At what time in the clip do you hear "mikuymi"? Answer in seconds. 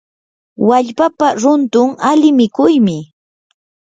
2.39-2.97